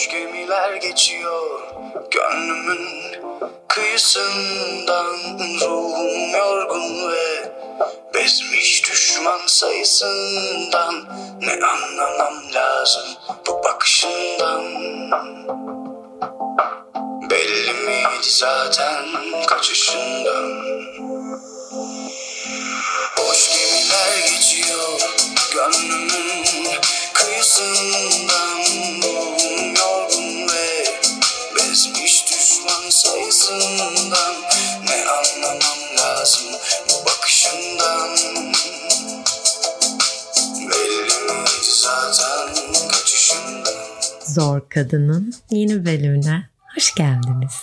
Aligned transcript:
Boş 0.00 0.08
gemiler 0.08 0.74
geçiyor. 0.74 1.60
Gönlümün 2.10 2.88
kıyısından 3.68 5.16
Ruhum 5.60 6.30
yorgun 6.36 7.12
ve 7.12 7.52
bezmiş 8.14 8.84
düşman 8.90 9.40
sayısından 9.46 10.94
Ne 11.40 11.66
anlamam 11.66 12.34
lazım 12.54 13.08
bu 13.46 13.64
bakışından? 13.64 14.64
Belli 17.30 17.72
miydi 17.72 18.28
zaten 18.28 19.04
kaçışından? 19.46 20.64
Boş 23.18 23.50
gemiler 23.52 24.28
geçiyor. 24.28 25.00
Gönlümün 25.52 26.80
kıyısından 27.14 28.49
sayısından 33.50 34.34
Ne 34.86 35.04
anlamam 35.10 35.96
lazım 35.98 36.46
bu 36.88 37.06
bakışından 37.06 38.10
Belli 40.70 41.32
miydi 41.32 41.70
zaten 41.82 42.88
kaçışından 42.88 43.74
Zor 44.26 44.68
Kadın'ın 44.68 45.34
yeni 45.50 45.86
bölümüne 45.86 46.50
hoş 46.74 46.94
geldiniz. 46.94 47.54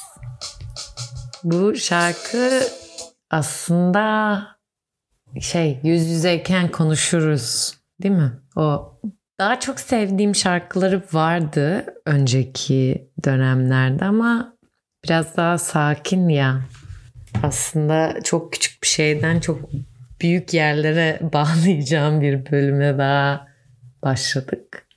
Bu 1.43 1.75
şarkı 1.75 2.61
aslında 3.31 4.41
şey 5.41 5.79
yüz 5.83 6.07
yüzeyken 6.07 6.71
konuşuruz 6.71 7.77
değil 8.03 8.15
mi? 8.15 8.31
O 8.55 8.93
daha 9.39 9.59
çok 9.59 9.79
sevdiğim 9.79 10.35
şarkıları 10.35 11.03
vardı 11.13 11.85
önceki 12.05 13.11
dönemlerde 13.25 14.05
ama 14.05 14.56
biraz 15.03 15.37
daha 15.37 15.57
sakin 15.57 16.29
ya. 16.29 16.61
Aslında 17.43 18.17
çok 18.23 18.53
küçük 18.53 18.83
bir 18.83 18.87
şeyden 18.87 19.39
çok 19.39 19.69
büyük 20.21 20.53
yerlere 20.53 21.19
bağlayacağım 21.33 22.21
bir 22.21 22.51
bölüme 22.51 22.97
daha 22.97 23.47
başladık. 24.03 24.87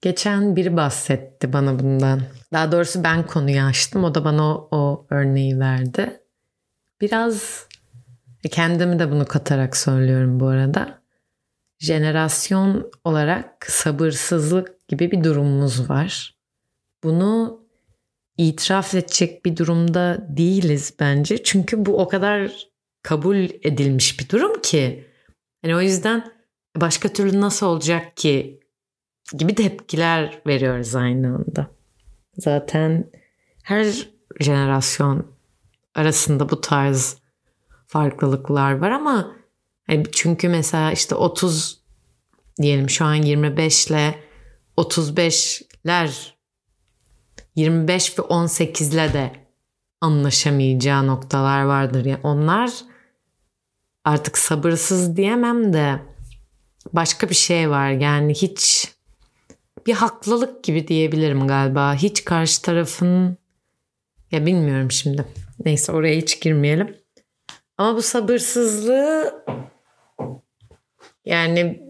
Geçen 0.00 0.56
biri 0.56 0.76
bahsetti 0.76 1.52
bana 1.52 1.78
bundan. 1.78 2.22
Daha 2.52 2.72
doğrusu 2.72 3.04
ben 3.04 3.26
konuyu 3.26 3.62
açtım. 3.62 4.04
O 4.04 4.14
da 4.14 4.24
bana 4.24 4.42
o, 4.42 4.68
o 4.70 5.06
örneği 5.10 5.60
verdi. 5.60 6.20
Biraz 7.00 7.66
kendimi 8.50 8.98
de 8.98 9.10
bunu 9.10 9.26
katarak 9.26 9.76
söylüyorum 9.76 10.40
bu 10.40 10.46
arada. 10.46 11.02
Jenerasyon 11.78 12.90
olarak 13.04 13.66
sabırsızlık 13.70 14.88
gibi 14.88 15.10
bir 15.10 15.24
durumumuz 15.24 15.90
var. 15.90 16.34
Bunu 17.04 17.60
itiraf 18.38 18.94
edecek 18.94 19.44
bir 19.44 19.56
durumda 19.56 20.26
değiliz 20.28 20.94
bence. 21.00 21.42
Çünkü 21.42 21.86
bu 21.86 21.98
o 22.00 22.08
kadar 22.08 22.68
kabul 23.02 23.36
edilmiş 23.36 24.20
bir 24.20 24.28
durum 24.28 24.60
ki. 24.60 25.06
Yani 25.62 25.76
o 25.76 25.80
yüzden 25.80 26.32
başka 26.76 27.08
türlü 27.08 27.40
nasıl 27.40 27.66
olacak 27.66 28.16
ki 28.16 28.60
gibi 29.38 29.54
tepkiler 29.54 30.42
veriyoruz 30.46 30.94
aynı 30.94 31.26
anda. 31.28 31.70
Zaten 32.36 33.10
her 33.62 34.08
jenerasyon 34.40 35.26
arasında 35.94 36.48
bu 36.48 36.60
tarz 36.60 37.16
farklılıklar 37.86 38.72
var 38.72 38.90
ama 38.90 39.36
yani 39.88 40.04
çünkü 40.12 40.48
mesela 40.48 40.92
işte 40.92 41.14
30 41.14 41.80
diyelim 42.62 42.90
şu 42.90 43.04
an 43.04 43.14
25 43.14 43.86
ile 43.86 44.14
35'ler 44.76 46.37
25 47.58 48.18
ve 48.18 48.22
18 48.22 48.94
ile 48.94 49.12
de 49.12 49.32
anlaşamayacağı 50.00 51.06
noktalar 51.06 51.62
vardır. 51.62 52.04
Yani 52.04 52.20
onlar 52.22 52.70
artık 54.04 54.38
sabırsız 54.38 55.16
diyemem 55.16 55.72
de 55.72 55.98
başka 56.92 57.30
bir 57.30 57.34
şey 57.34 57.70
var. 57.70 57.90
Yani 57.90 58.34
hiç 58.34 58.92
bir 59.86 59.92
haklılık 59.92 60.64
gibi 60.64 60.88
diyebilirim 60.88 61.46
galiba. 61.46 61.94
Hiç 61.94 62.24
karşı 62.24 62.62
tarafın 62.62 63.38
ya 64.30 64.46
bilmiyorum 64.46 64.90
şimdi. 64.90 65.24
Neyse 65.64 65.92
oraya 65.92 66.16
hiç 66.16 66.40
girmeyelim. 66.40 66.96
Ama 67.78 67.96
bu 67.96 68.02
sabırsızlığı 68.02 69.44
yani 71.24 71.82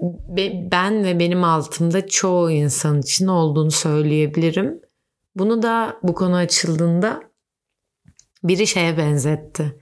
ben 0.72 1.04
ve 1.04 1.18
benim 1.18 1.44
altımda 1.44 2.06
çoğu 2.06 2.50
insan 2.50 3.00
için 3.00 3.26
olduğunu 3.26 3.70
söyleyebilirim. 3.70 4.87
Bunu 5.38 5.62
da 5.62 5.96
bu 6.02 6.14
konu 6.14 6.36
açıldığında 6.36 7.22
biri 8.44 8.66
şeye 8.66 8.98
benzetti. 8.98 9.80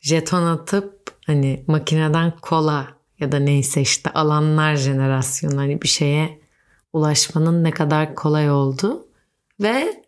Jeton 0.00 0.42
atıp 0.42 1.16
hani 1.26 1.64
makineden 1.66 2.32
kola 2.42 2.88
ya 3.20 3.32
da 3.32 3.38
neyse 3.38 3.80
işte 3.80 4.10
alanlar 4.10 4.76
jenerasyonu 4.76 5.58
hani 5.58 5.82
bir 5.82 5.88
şeye 5.88 6.40
ulaşmanın 6.92 7.64
ne 7.64 7.70
kadar 7.70 8.14
kolay 8.14 8.50
oldu 8.50 9.08
ve 9.60 10.04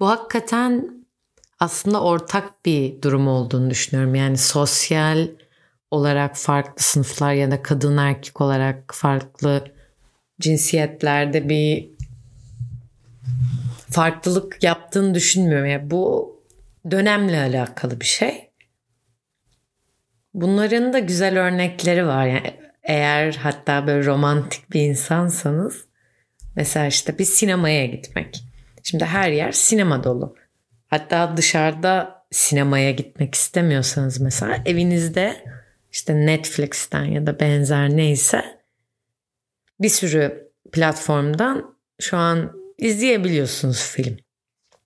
bu 0.00 0.08
hakikaten 0.08 1.04
aslında 1.60 2.02
ortak 2.02 2.66
bir 2.66 3.02
durum 3.02 3.28
olduğunu 3.28 3.70
düşünüyorum. 3.70 4.14
Yani 4.14 4.38
sosyal 4.38 5.28
olarak 5.90 6.36
farklı 6.36 6.82
sınıflar 6.82 7.32
ya 7.32 7.50
da 7.50 7.62
kadın 7.62 7.96
erkek 7.96 8.40
olarak 8.40 8.94
farklı 8.94 9.64
cinsiyetlerde 10.40 11.48
bir 11.48 11.92
farklılık 13.92 14.62
yaptığını 14.62 15.14
düşünmüyorum. 15.14 15.66
Yani 15.66 15.90
bu 15.90 16.32
dönemle 16.90 17.40
alakalı 17.40 18.00
bir 18.00 18.06
şey. 18.06 18.50
Bunların 20.34 20.92
da 20.92 20.98
güzel 20.98 21.38
örnekleri 21.38 22.06
var. 22.06 22.26
Yani 22.26 22.60
eğer 22.82 23.32
hatta 23.34 23.86
böyle 23.86 24.06
romantik 24.06 24.72
bir 24.72 24.80
insansanız 24.80 25.84
mesela 26.56 26.86
işte 26.86 27.18
bir 27.18 27.24
sinemaya 27.24 27.86
gitmek. 27.86 28.44
Şimdi 28.82 29.04
her 29.04 29.30
yer 29.30 29.52
sinema 29.52 30.04
dolu. 30.04 30.36
Hatta 30.86 31.36
dışarıda 31.36 32.24
sinemaya 32.30 32.90
gitmek 32.90 33.34
istemiyorsanız 33.34 34.20
mesela 34.20 34.62
evinizde 34.66 35.44
işte 35.92 36.14
Netflix'ten 36.26 37.04
ya 37.04 37.26
da 37.26 37.40
benzer 37.40 37.88
neyse 37.90 38.44
bir 39.80 39.88
sürü 39.88 40.50
platformdan 40.72 41.76
şu 42.00 42.16
an 42.16 42.61
izleyebiliyorsunuz 42.82 43.90
film. 43.90 44.16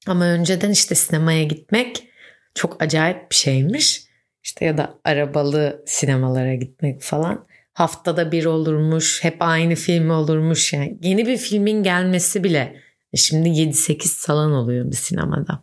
Ama 0.06 0.24
önceden 0.24 0.70
işte 0.70 0.94
sinemaya 0.94 1.44
gitmek 1.44 2.08
çok 2.54 2.82
acayip 2.82 3.30
bir 3.30 3.36
şeymiş. 3.36 4.06
İşte 4.44 4.64
ya 4.64 4.78
da 4.78 4.98
arabalı 5.04 5.82
sinemalara 5.86 6.54
gitmek 6.54 7.02
falan. 7.02 7.46
Haftada 7.72 8.32
bir 8.32 8.44
olurmuş, 8.44 9.24
hep 9.24 9.36
aynı 9.40 9.74
film 9.74 10.10
olurmuş 10.10 10.72
yani. 10.72 10.98
Yeni 11.02 11.26
bir 11.26 11.36
filmin 11.36 11.82
gelmesi 11.82 12.44
bile 12.44 12.80
şimdi 13.14 13.48
7-8 13.48 14.06
salon 14.06 14.52
oluyor 14.52 14.90
bir 14.90 14.96
sinemada. 14.96 15.62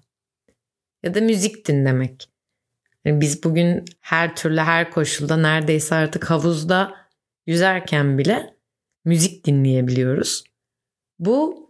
Ya 1.03 1.13
da 1.13 1.21
müzik 1.21 1.67
dinlemek. 1.67 2.29
Yani 3.05 3.21
biz 3.21 3.43
bugün 3.43 3.85
her 4.01 4.35
türlü 4.35 4.59
her 4.59 4.91
koşulda 4.91 5.37
neredeyse 5.37 5.95
artık 5.95 6.29
havuzda 6.29 6.95
yüzerken 7.47 8.17
bile 8.17 8.55
müzik 9.05 9.45
dinleyebiliyoruz. 9.45 10.43
Bu 11.19 11.62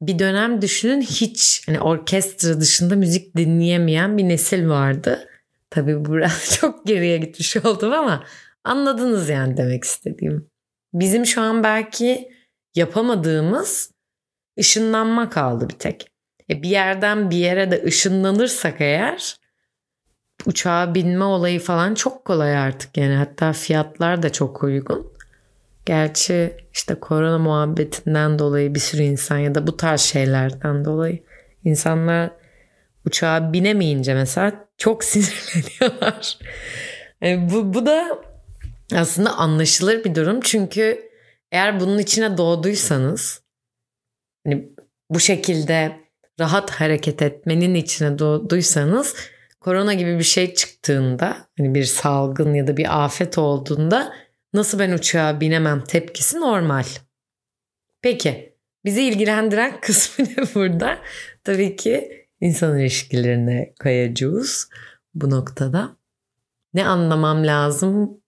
bir 0.00 0.18
dönem 0.18 0.62
düşünün 0.62 1.00
hiç 1.00 1.62
hani 1.66 1.80
orkestra 1.80 2.60
dışında 2.60 2.96
müzik 2.96 3.36
dinleyemeyen 3.36 4.18
bir 4.18 4.28
nesil 4.28 4.68
vardı. 4.68 5.28
Tabii 5.70 6.04
biraz 6.04 6.56
çok 6.60 6.86
geriye 6.86 7.18
gitmiş 7.18 7.56
oldum 7.56 7.92
ama 7.92 8.24
anladınız 8.64 9.28
yani 9.28 9.56
demek 9.56 9.84
istediğim. 9.84 10.50
Bizim 10.92 11.26
şu 11.26 11.40
an 11.40 11.64
belki 11.64 12.30
yapamadığımız 12.74 13.90
ışınlanma 14.58 15.30
kaldı 15.30 15.68
bir 15.68 15.78
tek. 15.78 16.08
E 16.50 16.62
bir 16.62 16.68
yerden 16.68 17.30
bir 17.30 17.36
yere 17.36 17.70
de 17.70 17.84
ışınlanırsak 17.84 18.80
eğer 18.80 19.36
uçağa 20.46 20.94
binme 20.94 21.24
olayı 21.24 21.60
falan 21.60 21.94
çok 21.94 22.24
kolay 22.24 22.56
artık 22.56 22.96
yani 22.96 23.14
hatta 23.14 23.52
fiyatlar 23.52 24.22
da 24.22 24.32
çok 24.32 24.62
uygun. 24.62 25.15
Gerçi 25.86 26.56
işte 26.72 26.94
korona 26.94 27.38
muhabbetinden 27.38 28.38
dolayı 28.38 28.74
bir 28.74 28.80
sürü 28.80 29.02
insan 29.02 29.38
ya 29.38 29.54
da 29.54 29.66
bu 29.66 29.76
tarz 29.76 30.00
şeylerden 30.00 30.84
dolayı 30.84 31.22
insanlar 31.64 32.30
uçağa 33.04 33.52
binemeyince 33.52 34.14
mesela 34.14 34.68
çok 34.78 35.04
sinirleniyorlar. 35.04 36.38
Yani 37.20 37.50
bu, 37.52 37.74
bu 37.74 37.86
da 37.86 38.22
aslında 38.94 39.32
anlaşılır 39.36 40.04
bir 40.04 40.14
durum 40.14 40.40
çünkü 40.40 41.10
eğer 41.52 41.80
bunun 41.80 41.98
içine 41.98 42.38
doğduysanız 42.38 43.42
hani 44.46 44.68
bu 45.10 45.20
şekilde 45.20 45.96
rahat 46.40 46.70
hareket 46.70 47.22
etmenin 47.22 47.74
içine 47.74 48.18
doğduysanız 48.18 49.14
korona 49.60 49.94
gibi 49.94 50.18
bir 50.18 50.24
şey 50.24 50.54
çıktığında 50.54 51.36
hani 51.58 51.74
bir 51.74 51.84
salgın 51.84 52.54
ya 52.54 52.66
da 52.66 52.76
bir 52.76 53.04
afet 53.04 53.38
olduğunda 53.38 54.12
nasıl 54.56 54.78
ben 54.78 54.92
uçağa 54.92 55.40
binemem 55.40 55.84
tepkisi 55.84 56.40
normal. 56.40 56.84
Peki 58.02 58.56
Bizi 58.86 59.02
ilgilendiren 59.02 59.80
kısmı 59.80 60.24
ne 60.24 60.42
burada? 60.54 60.98
Tabii 61.44 61.76
ki 61.76 62.26
insan 62.40 62.78
ilişkilerine 62.78 63.74
kayacağız 63.78 64.70
bu 65.14 65.30
noktada. 65.30 65.96
Ne 66.74 66.86
anlamam 66.86 67.46
lazım 67.46 68.20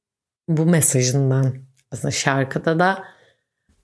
bu 0.49 0.67
mesajından? 0.67 1.55
Aslında 1.91 2.11
şarkıda 2.11 2.79
da 2.79 3.05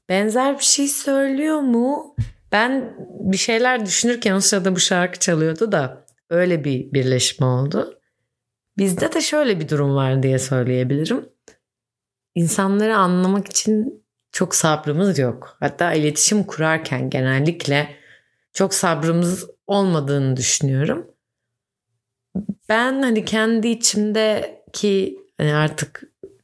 benzer 0.09 0.59
bir 0.59 0.65
şey 0.65 0.89
söylüyor 0.89 1.61
mu? 1.61 2.17
Ben 2.53 2.97
bir 3.21 3.37
şeyler 3.37 3.87
düşünürken 3.87 4.35
o 4.35 4.41
sırada 4.41 4.75
bu 4.75 4.81
şarkı 4.81 5.19
çalıyordu 5.19 5.73
da 5.73 6.07
öyle 6.31 6.65
bir 6.65 6.93
birleşme 6.93 7.47
oldu. 7.47 8.01
Bizde 8.79 9.13
de 9.13 9.21
şöyle 9.21 9.61
bir 9.61 9.69
durum 9.69 9.95
var 9.95 10.23
diye 10.23 10.39
söyleyebilirim. 10.39 11.29
İnsanları 12.35 12.97
anlamak 12.97 13.49
için 13.49 14.05
çok 14.33 14.55
sabrımız 14.55 15.19
yok. 15.19 15.57
Hatta 15.61 15.93
iletişim 15.93 16.45
kurarken 16.45 17.11
genellikle 17.11 17.97
çok 18.53 18.75
sabrımız 18.75 19.47
olmadığını 19.67 20.37
düşünüyorum. 20.37 21.07
Ben 22.69 23.03
hani 23.03 23.25
kendi 23.25 23.69
içimdeki 23.69 25.19
hani 25.39 25.55
artık 25.55 26.03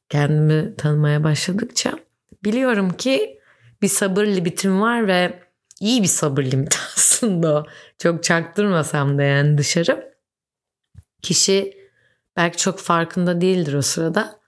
kendimi 0.09 0.77
tanımaya 0.77 1.25
başladıkça 1.25 1.99
biliyorum 2.45 2.91
ki 2.91 3.41
bir 3.83 3.89
sabır 3.89 4.27
limitim 4.27 4.81
var 4.81 5.07
ve 5.09 5.43
iyi 5.81 6.03
bir 6.03 6.09
sabır 6.09 6.43
limiti 6.45 6.77
aslında 6.97 7.55
o. 7.55 7.65
Çok 7.99 8.25
çaktırmasam 8.25 9.19
da 9.19 9.23
yani 9.23 9.59
dışarı. 9.59 10.15
Kişi 11.23 11.81
belki 12.37 12.59
çok 12.59 12.79
farkında 12.79 13.41
değildir 13.41 13.75
o 13.75 13.83
sırada. 13.83 14.40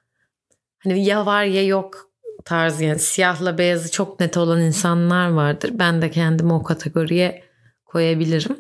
Hani 0.85 1.05
ya 1.05 1.27
var 1.27 1.45
ya 1.45 1.65
yok 1.65 2.11
tarzı 2.45 2.85
yani 2.85 2.99
siyahla 2.99 3.59
beyazı 3.59 3.91
çok 3.91 4.21
net 4.21 4.37
olan 4.37 4.61
insanlar 4.61 5.29
vardır. 5.29 5.71
Ben 5.75 6.03
de 6.03 6.11
kendimi 6.11 6.53
o 6.53 6.63
kategoriye 6.63 7.45
koyabilirim. 7.85 8.57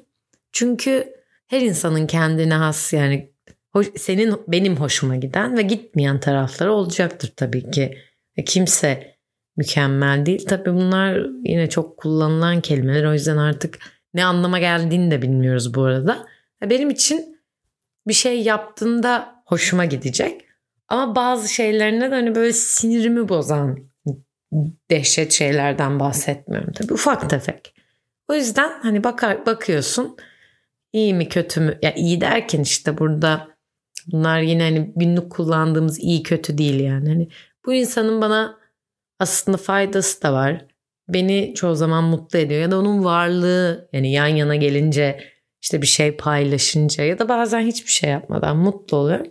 Çünkü 0.52 1.14
her 1.46 1.60
insanın 1.60 2.06
kendine 2.06 2.54
has 2.54 2.92
yani 2.92 3.32
senin 3.96 4.40
benim 4.48 4.76
hoşuma 4.76 5.16
giden 5.16 5.56
ve 5.56 5.62
gitmeyen 5.62 6.20
tarafları 6.20 6.72
olacaktır 6.72 7.32
tabii 7.36 7.70
ki. 7.70 7.98
Kimse 8.46 9.16
mükemmel 9.56 10.26
değil. 10.26 10.46
Tabii 10.46 10.74
bunlar 10.74 11.26
yine 11.44 11.68
çok 11.68 11.96
kullanılan 11.96 12.60
kelimeler. 12.60 13.04
O 13.04 13.12
yüzden 13.12 13.36
artık 13.36 13.78
ne 14.14 14.24
anlama 14.24 14.58
geldiğini 14.58 15.10
de 15.10 15.22
bilmiyoruz 15.22 15.74
bu 15.74 15.82
arada. 15.82 16.26
Benim 16.62 16.90
için 16.90 17.38
bir 18.06 18.12
şey 18.12 18.42
yaptığında 18.42 19.42
hoşuma 19.46 19.84
gidecek. 19.84 20.41
Ama 20.92 21.14
bazı 21.14 21.48
şeylerine 21.48 22.10
de 22.10 22.14
hani 22.14 22.34
böyle 22.34 22.52
sinirimi 22.52 23.28
bozan 23.28 23.78
dehşet 24.90 25.32
şeylerden 25.32 26.00
bahsetmiyorum 26.00 26.72
tabii. 26.72 26.92
Ufak 26.92 27.30
tefek. 27.30 27.74
O 28.28 28.34
yüzden 28.34 28.80
hani 28.82 29.04
bakar 29.04 29.46
bakıyorsun 29.46 30.16
iyi 30.92 31.14
mi 31.14 31.28
kötü 31.28 31.60
mü? 31.60 31.78
Ya 31.82 31.94
iyi 31.94 32.20
derken 32.20 32.60
işte 32.60 32.98
burada 32.98 33.48
bunlar 34.12 34.40
yine 34.40 34.62
hani 34.62 34.92
günlük 34.96 35.32
kullandığımız 35.32 35.98
iyi 36.00 36.22
kötü 36.22 36.58
değil 36.58 36.80
yani. 36.80 37.08
Hani 37.08 37.28
bu 37.66 37.74
insanın 37.74 38.20
bana 38.20 38.58
aslında 39.18 39.56
faydası 39.56 40.22
da 40.22 40.32
var. 40.32 40.66
Beni 41.08 41.54
çoğu 41.54 41.74
zaman 41.74 42.04
mutlu 42.04 42.38
ediyor 42.38 42.60
ya 42.60 42.70
da 42.70 42.78
onun 42.78 43.04
varlığı 43.04 43.88
yani 43.92 44.12
yan 44.12 44.26
yana 44.26 44.56
gelince 44.56 45.20
işte 45.62 45.82
bir 45.82 45.86
şey 45.86 46.16
paylaşınca 46.16 47.04
ya 47.04 47.18
da 47.18 47.28
bazen 47.28 47.60
hiçbir 47.60 47.90
şey 47.90 48.10
yapmadan 48.10 48.56
mutlu 48.56 48.96
oluyor. 48.96 49.26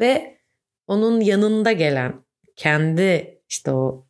Ve 0.00 0.35
onun 0.86 1.20
yanında 1.20 1.72
gelen 1.72 2.14
kendi 2.56 3.38
işte 3.48 3.70
o 3.70 4.06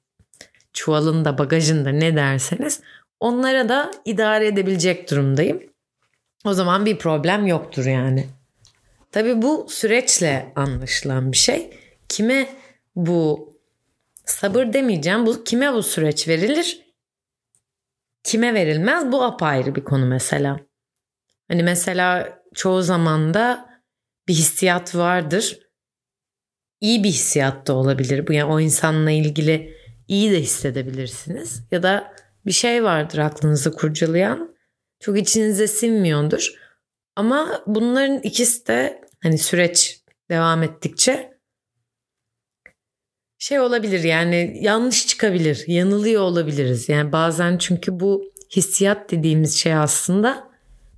çuvalında 0.72 1.38
bagajında 1.38 1.90
ne 1.90 2.16
derseniz 2.16 2.80
onlara 3.20 3.68
da 3.68 3.90
idare 4.04 4.46
edebilecek 4.46 5.10
durumdayım. 5.10 5.62
O 6.44 6.54
zaman 6.54 6.86
bir 6.86 6.98
problem 6.98 7.46
yoktur 7.46 7.86
yani. 7.86 8.26
Tabii 9.12 9.42
bu 9.42 9.66
süreçle 9.70 10.52
anlaşılan 10.56 11.32
bir 11.32 11.36
şey. 11.36 11.70
Kime 12.08 12.48
bu 12.96 13.52
sabır 14.24 14.72
demeyeceğim. 14.72 15.26
Bu 15.26 15.44
kime 15.44 15.72
bu 15.72 15.82
süreç 15.82 16.28
verilir? 16.28 16.86
Kime 18.24 18.54
verilmez? 18.54 19.12
Bu 19.12 19.22
apayrı 19.22 19.74
bir 19.74 19.84
konu 19.84 20.06
mesela. 20.06 20.60
Hani 21.48 21.62
mesela 21.62 22.38
çoğu 22.54 22.82
zamanda 22.82 23.70
bir 24.28 24.34
hissiyat 24.34 24.94
vardır. 24.94 25.65
İyi 26.80 27.04
bir 27.04 27.08
hissiyat 27.08 27.66
da 27.66 27.74
olabilir. 27.74 28.26
Bu 28.26 28.32
yani 28.32 28.52
o 28.52 28.60
insanla 28.60 29.10
ilgili 29.10 29.76
iyi 30.08 30.30
de 30.30 30.40
hissedebilirsiniz. 30.40 31.62
Ya 31.70 31.82
da 31.82 32.14
bir 32.46 32.52
şey 32.52 32.84
vardır 32.84 33.18
aklınızı 33.18 33.72
kurcalayan. 33.72 34.56
Çok 35.00 35.18
içinize 35.18 35.66
sinmiyordur. 35.66 36.52
Ama 37.16 37.62
bunların 37.66 38.18
ikisi 38.18 38.66
de 38.66 39.00
hani 39.22 39.38
süreç 39.38 40.00
devam 40.30 40.62
ettikçe 40.62 41.36
şey 43.38 43.60
olabilir 43.60 44.04
yani 44.04 44.58
yanlış 44.60 45.06
çıkabilir, 45.06 45.64
yanılıyor 45.66 46.22
olabiliriz. 46.22 46.88
Yani 46.88 47.12
bazen 47.12 47.58
çünkü 47.58 48.00
bu 48.00 48.32
hissiyat 48.56 49.10
dediğimiz 49.10 49.56
şey 49.56 49.74
aslında 49.74 50.50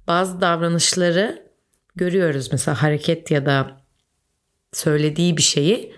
bazı 0.07 0.41
davranışları 0.41 1.49
görüyoruz. 1.97 2.49
Mesela 2.53 2.83
hareket 2.83 3.31
ya 3.31 3.47
da 3.47 3.78
söylediği 4.73 5.37
bir 5.37 5.43
şeyi 5.43 5.95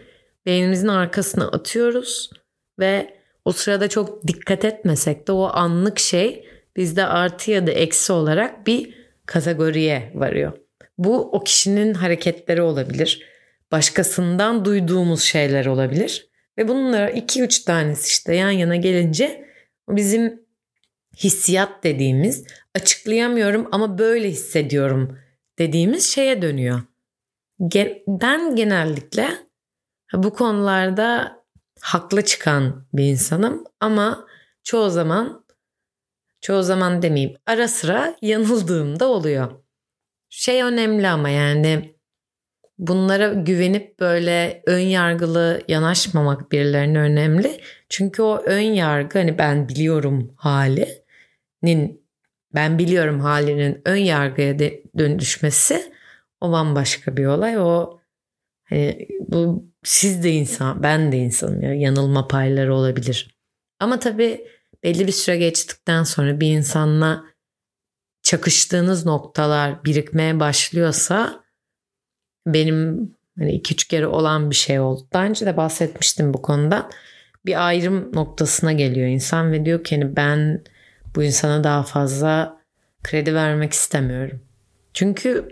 beynimizin 0.47 0.89
arkasına 0.89 1.49
atıyoruz 1.49 2.31
ve 2.79 3.21
o 3.45 3.53
sırada 3.53 3.89
çok 3.89 4.27
dikkat 4.27 4.65
etmesek 4.65 5.29
de 5.29 5.33
o 5.33 5.45
anlık 5.45 5.99
şey 5.99 6.49
bizde 6.77 7.07
artı 7.07 7.51
ya 7.51 7.67
da 7.67 7.71
eksi 7.71 8.13
olarak 8.13 8.67
bir 8.67 8.95
kategoriye 9.27 10.13
varıyor. 10.15 10.53
Bu 10.99 11.31
o 11.33 11.45
kişinin 11.45 11.95
hareketleri 11.95 12.63
olabilir. 12.63 13.27
Başkasından 13.73 14.65
duyduğumuz 14.65 15.23
şeyler 15.23 15.67
olabilir. 15.67 16.31
Ve 16.59 16.69
bunlar 16.69 17.09
iki 17.09 17.43
üç 17.43 17.59
tanesi 17.61 18.09
işte 18.09 18.35
yan 18.35 18.51
yana 18.51 18.77
gelince 18.77 19.45
bizim 19.89 20.43
hissiyat 21.17 21.85
dediğimiz 21.85 22.45
açıklayamıyorum 22.75 23.69
ama 23.73 23.99
böyle 23.99 24.31
hissediyorum 24.31 25.19
dediğimiz 25.59 26.09
şeye 26.09 26.43
dönüyor. 26.43 26.81
Ben 28.07 28.57
genellikle 28.57 29.29
bu 30.13 30.33
konularda 30.33 31.37
haklı 31.81 32.25
çıkan 32.25 32.87
bir 32.93 33.05
insanım 33.05 33.65
ama 33.81 34.27
çoğu 34.63 34.91
zaman 34.91 35.45
çoğu 36.41 36.63
zaman 36.63 37.03
demeyeyim 37.03 37.37
ara 37.47 37.69
sıra 37.69 38.17
yanıldığım 38.23 39.01
da 39.01 39.09
oluyor. 39.09 39.51
Şey 40.29 40.63
önemli 40.63 41.09
ama 41.09 41.29
yani 41.29 41.95
bunlara 42.79 43.33
güvenip 43.33 44.01
böyle 44.01 44.63
ön 44.67 44.79
yargılı 44.79 45.63
yanaşmamak 45.69 46.53
birilerine 46.53 46.99
önemli. 46.99 47.61
Çünkü 47.89 48.23
o 48.23 48.43
ön 48.45 48.61
yargı 48.61 49.19
hani 49.19 49.39
ben 49.39 49.69
biliyorum 49.69 50.35
halinin 50.37 52.07
ben 52.55 52.79
biliyorum 52.79 53.21
halinin 53.21 53.83
ön 53.85 53.97
yargıya 53.97 54.59
dönüşmesi 54.99 56.00
o 56.41 56.53
bambaşka 56.53 57.17
bir 57.17 57.27
olay. 57.27 57.59
O 57.59 58.01
hani 58.65 59.09
bu 59.29 59.71
siz 59.85 60.25
de 60.25 60.31
insan 60.31 60.83
ben 60.83 61.13
de 61.13 61.19
insanım 61.19 61.63
ya 61.63 61.75
yanılma 61.75 62.29
payları 62.29 62.75
olabilir. 62.75 63.37
Ama 63.81 63.99
tabii 63.99 64.47
belli 64.83 65.07
bir 65.07 65.13
süre 65.13 65.37
geçtikten 65.37 66.03
sonra 66.03 66.41
bir 66.41 66.57
insanla 66.57 67.25
çakıştığınız 68.23 69.07
noktalar 69.07 69.85
birikmeye 69.85 70.41
başlıyorsa 70.41 71.45
benim 72.47 73.11
hani 73.39 73.53
iki 73.53 73.75
üç 73.75 73.89
kere 73.89 74.07
olan 74.07 74.51
bir 74.51 74.57
şey 74.57 74.81
oldu. 74.81 75.09
Daha 75.13 75.25
önce 75.25 75.47
de 75.47 75.57
bahsetmiştim 75.57 76.35
bu 76.35 76.43
konuda. 76.43 76.91
Bir 77.47 77.67
ayrım 77.67 78.17
noktasına 78.17 78.73
geliyor 78.73 79.09
insan 79.09 79.53
ve 79.53 79.65
diyor 79.65 79.85
ki 79.85 79.97
hani 80.01 80.17
ben 80.17 80.65
bu 81.17 81.23
insana 81.23 81.65
daha 81.65 81.83
fazla 81.83 82.61
kredi 83.03 83.35
vermek 83.35 83.73
istemiyorum. 83.73 84.41
Çünkü 84.95 85.49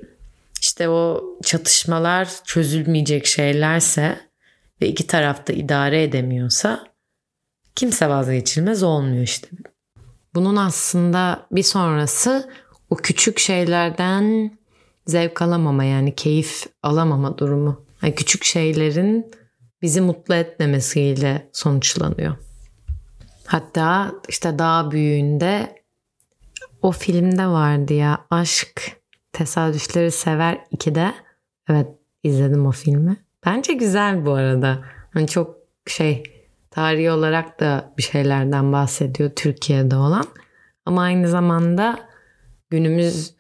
işte 0.69 0.89
o 0.89 1.25
çatışmalar 1.43 2.29
çözülmeyecek 2.45 3.27
şeylerse 3.27 4.19
ve 4.83 4.89
iki 4.89 5.07
tarafta 5.07 5.53
idare 5.53 6.03
edemiyorsa 6.03 6.87
kimse 7.75 8.09
vazgeçilmez 8.09 8.83
olmuyor 8.83 9.23
işte. 9.23 9.49
Bunun 10.35 10.57
aslında 10.57 11.47
bir 11.53 11.63
sonrası 11.63 12.51
o 12.91 12.97
küçük 12.97 13.39
şeylerden 13.39 14.59
zevk 15.07 15.43
alamama 15.43 15.85
yani 15.85 16.15
keyif 16.15 16.67
alamama 16.83 17.39
durumu. 17.39 17.85
Yani 18.03 18.15
küçük 18.15 18.45
şeylerin 18.45 19.31
bizi 19.83 20.01
mutlu 20.01 20.35
etmemesiyle 20.35 21.49
sonuçlanıyor. 21.53 22.37
Hatta 23.47 24.13
işte 24.29 24.59
daha 24.59 24.91
büyüğünde 24.91 25.83
o 26.83 26.93
filmde 26.93 27.47
vardı 27.47 27.93
ya 27.95 28.27
Aşk 28.31 28.98
Tesadüfleri 29.39 30.11
Sever 30.11 30.59
2'de. 30.73 31.15
Evet 31.71 31.87
izledim 32.23 32.67
o 32.67 32.73
filmi. 32.73 33.17
Bence 33.47 33.73
güzel 33.73 34.27
bu 34.27 34.33
arada. 34.33 34.85
Hani 35.15 35.27
çok 35.27 35.57
şey 35.87 36.23
tarihi 36.71 37.11
olarak 37.11 37.61
da 37.61 37.95
bir 37.99 38.03
şeylerden 38.03 38.73
bahsediyor 38.73 39.31
Türkiye'de 39.37 39.97
olan. 39.97 40.25
Ama 40.87 41.03
aynı 41.03 41.29
zamanda 41.29 42.09
günümüz 42.71 43.35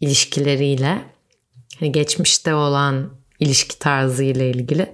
ilişkileriyle 0.00 0.98
hani 1.80 1.92
geçmişte 1.92 2.54
olan 2.54 3.10
ilişki 3.40 3.78
tarzı 3.78 4.24
ile 4.24 4.50
ilgili 4.50 4.92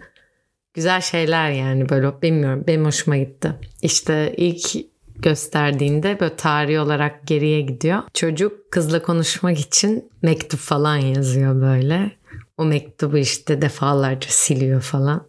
güzel 0.74 1.00
şeyler 1.00 1.50
yani 1.50 1.88
böyle 1.88 2.22
bilmiyorum 2.22 2.64
benim 2.66 2.84
hoşuma 2.84 3.16
gitti. 3.16 3.52
İşte 3.82 4.34
ilk 4.36 4.74
gösterdiğinde 5.22 6.20
böyle 6.20 6.36
tarihi 6.36 6.80
olarak 6.80 7.26
geriye 7.26 7.60
gidiyor. 7.60 8.02
Çocuk 8.14 8.72
kızla 8.72 9.02
konuşmak 9.02 9.58
için 9.58 10.10
mektup 10.22 10.60
falan 10.60 10.96
yazıyor 10.96 11.60
böyle. 11.60 12.12
O 12.58 12.64
mektubu 12.64 13.18
işte 13.18 13.62
defalarca 13.62 14.28
siliyor 14.30 14.80
falan. 14.80 15.28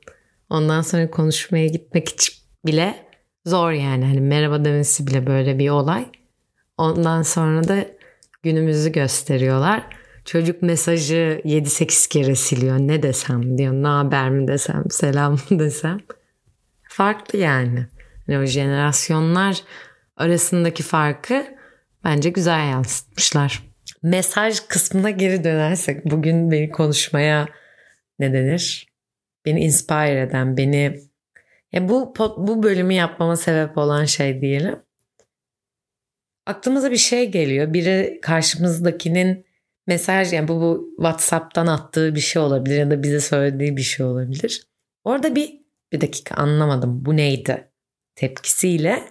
Ondan 0.50 0.82
sonra 0.82 1.12
konuşmaya 1.12 1.68
gitmek 1.68 2.10
için 2.10 2.34
bile 2.66 2.96
zor 3.46 3.72
yani. 3.72 4.06
Hani 4.06 4.22
merhaba 4.22 4.66
demesi 4.66 5.08
bile 5.08 5.28
böyle 5.28 5.60
bir 5.60 5.70
olay. 5.70 6.06
Ondan 6.78 7.22
sonra 7.22 7.68
da 7.68 7.86
günümüzü 8.44 8.92
gösteriyorlar. 8.92 9.84
Çocuk 10.26 10.62
mesajı 10.62 11.42
7-8 11.46 12.10
kere 12.10 12.36
siliyor. 12.36 12.80
Ne 12.80 13.04
desem 13.04 13.58
diyor. 13.58 13.74
Ne 13.74 13.88
haber 13.88 14.30
mi 14.30 14.48
desem, 14.48 14.84
selam 14.90 15.34
mı 15.50 15.60
desem. 15.60 16.00
Farklı 16.90 17.40
yani. 17.40 17.88
Yani 18.28 18.44
o 18.44 18.46
jenerasyonlar 18.46 19.64
arasındaki 20.16 20.84
farkı 20.84 21.46
bence 22.04 22.30
güzel 22.30 22.70
yansıtmışlar. 22.70 23.64
Mesaj 24.04 24.60
kısmına 24.60 25.10
geri 25.10 25.44
dönersek 25.44 26.06
bugün 26.06 26.52
beni 26.52 26.72
konuşmaya 26.72 27.48
ne 28.20 28.34
denir? 28.34 28.88
Beni 29.46 29.60
inspire 29.60 30.22
eden, 30.22 30.58
beni 30.58 31.00
ya 31.72 31.90
bu 31.90 32.14
bu 32.38 32.64
bölümü 32.64 32.94
yapmama 32.94 33.36
sebep 33.36 33.78
olan 33.78 34.06
şey 34.06 34.42
diyelim. 34.42 34.80
Aklımıza 36.46 36.92
bir 36.92 36.98
şey 36.98 37.32
geliyor. 37.32 37.74
Biri 37.74 38.20
karşımızdakinin 38.22 39.46
mesaj 39.88 40.34
yani 40.34 40.48
bu, 40.48 40.62
bu 40.62 40.94
WhatsApp'tan 40.98 41.68
attığı 41.68 42.16
bir 42.16 42.20
şey 42.20 42.42
olabilir 42.42 42.80
ya 42.80 42.92
da 42.92 43.04
bize 43.04 43.20
söylediği 43.20 43.78
bir 43.78 43.82
şey 43.82 44.06
olabilir. 44.06 44.68
Orada 45.04 45.36
bir 45.36 45.64
bir 45.92 46.02
dakika 46.02 46.36
anlamadım 46.36 47.06
bu 47.06 47.18
neydi 47.18 47.73
tepkisiyle 48.16 49.04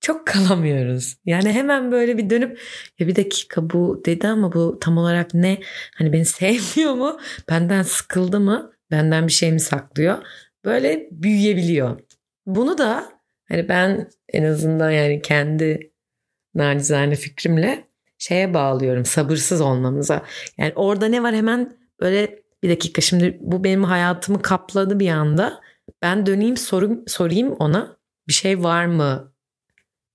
çok 0.00 0.26
kalamıyoruz. 0.26 1.16
Yani 1.24 1.52
hemen 1.52 1.92
böyle 1.92 2.18
bir 2.18 2.30
dönüp 2.30 2.60
ya 2.98 3.08
bir 3.08 3.16
dakika 3.16 3.70
bu 3.70 4.02
dedi 4.06 4.28
ama 4.28 4.52
bu 4.52 4.78
tam 4.80 4.98
olarak 4.98 5.34
ne? 5.34 5.58
Hani 5.94 6.12
beni 6.12 6.24
sevmiyor 6.24 6.94
mu? 6.94 7.20
Benden 7.50 7.82
sıkıldı 7.82 8.40
mı? 8.40 8.72
Benden 8.90 9.26
bir 9.26 9.32
şey 9.32 9.52
mi 9.52 9.60
saklıyor? 9.60 10.26
Böyle 10.64 11.08
büyüyebiliyor. 11.10 12.00
Bunu 12.46 12.78
da 12.78 13.12
hani 13.48 13.68
ben 13.68 14.10
en 14.32 14.44
azından 14.44 14.90
yani 14.90 15.22
kendi 15.22 15.92
nacizane 16.54 17.14
fikrimle 17.14 17.84
şeye 18.18 18.54
bağlıyorum 18.54 19.04
sabırsız 19.04 19.60
olmamıza. 19.60 20.22
Yani 20.58 20.72
orada 20.76 21.06
ne 21.06 21.22
var 21.22 21.34
hemen 21.34 21.76
böyle 22.00 22.38
bir 22.62 22.70
dakika 22.70 23.00
şimdi 23.00 23.38
bu 23.40 23.64
benim 23.64 23.84
hayatımı 23.84 24.42
kapladı 24.42 25.00
bir 25.00 25.08
anda. 25.08 25.60
Ben 26.04 26.26
döneyim 26.26 26.56
sorum, 26.56 27.04
sorayım 27.06 27.52
ona 27.52 27.96
bir 28.28 28.32
şey 28.32 28.62
var 28.62 28.86
mı? 28.86 29.34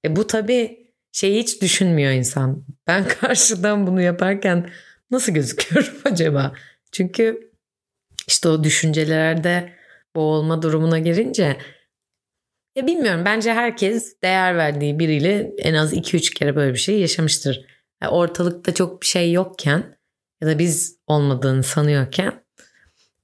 E 0.05 0.15
bu 0.15 0.27
tabii 0.27 0.93
şeyi 1.11 1.39
hiç 1.43 1.61
düşünmüyor 1.61 2.11
insan. 2.11 2.65
Ben 2.87 3.07
karşıdan 3.21 3.87
bunu 3.87 4.01
yaparken 4.01 4.69
nasıl 5.11 5.31
gözüküyorum 5.31 5.93
acaba? 6.05 6.53
Çünkü 6.91 7.51
işte 8.27 8.49
o 8.49 8.63
düşüncelerde 8.63 9.73
boğulma 10.15 10.61
durumuna 10.61 10.99
girince 10.99 11.57
ya 12.75 12.87
bilmiyorum 12.87 13.21
bence 13.25 13.53
herkes 13.53 14.21
değer 14.23 14.57
verdiği 14.57 14.99
biriyle 14.99 15.53
en 15.57 15.73
az 15.73 15.93
2-3 15.93 16.33
kere 16.33 16.55
böyle 16.55 16.73
bir 16.73 16.79
şey 16.79 16.99
yaşamıştır. 16.99 17.65
Yani 18.01 18.11
ortalıkta 18.11 18.73
çok 18.73 19.01
bir 19.01 19.07
şey 19.07 19.31
yokken 19.31 19.97
ya 20.41 20.47
da 20.47 20.59
biz 20.59 20.99
olmadığını 21.07 21.63
sanıyorken 21.63 22.43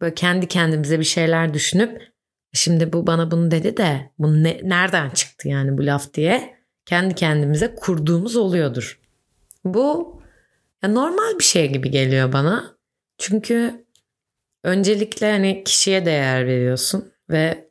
böyle 0.01 0.15
kendi 0.15 0.47
kendimize 0.47 0.99
bir 0.99 1.05
şeyler 1.05 1.53
düşünüp 1.53 2.14
şimdi 2.55 2.93
bu 2.93 3.07
bana 3.07 3.31
bunu 3.31 3.51
dedi 3.51 3.77
de 3.77 4.11
bu 4.19 4.43
ne, 4.43 4.59
nereden 4.63 5.09
çıktı 5.09 5.47
yani 5.47 5.77
bu 5.77 5.85
laf 5.85 6.13
diye 6.13 6.55
kendi 6.85 7.15
kendimize 7.15 7.75
kurduğumuz 7.75 8.35
oluyordur. 8.35 8.99
Bu 9.65 10.15
ya 10.83 10.89
normal 10.89 11.39
bir 11.39 11.43
şey 11.43 11.71
gibi 11.71 11.91
geliyor 11.91 12.33
bana. 12.33 12.77
Çünkü 13.17 13.85
öncelikle 14.63 15.31
hani 15.31 15.63
kişiye 15.63 16.05
değer 16.05 16.47
veriyorsun 16.47 17.13
ve 17.29 17.69